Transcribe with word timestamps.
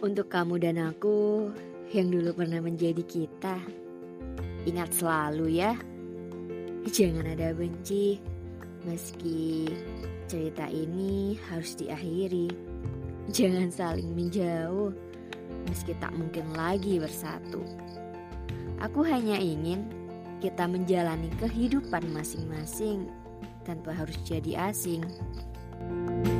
Untuk 0.00 0.32
kamu 0.32 0.64
dan 0.64 0.80
aku 0.80 1.52
yang 1.92 2.08
dulu 2.08 2.32
pernah 2.32 2.64
menjadi 2.64 3.04
kita. 3.04 3.60
Ingat 4.64 4.96
selalu 4.96 5.60
ya. 5.60 5.76
Jangan 6.88 7.28
ada 7.28 7.52
benci. 7.52 8.16
Meski 8.88 9.68
cerita 10.24 10.64
ini 10.72 11.36
harus 11.52 11.76
diakhiri. 11.76 12.48
Jangan 13.28 13.68
saling 13.68 14.08
menjauh. 14.16 14.88
Meski 15.68 15.92
tak 16.00 16.16
mungkin 16.16 16.48
lagi 16.56 16.96
bersatu. 16.96 17.60
Aku 18.80 19.04
hanya 19.04 19.36
ingin 19.36 19.84
kita 20.40 20.64
menjalani 20.64 21.28
kehidupan 21.36 22.08
masing-masing 22.16 23.04
tanpa 23.68 23.92
harus 23.92 24.16
jadi 24.24 24.72
asing. 24.72 25.04
thank 25.80 26.28
you 26.28 26.39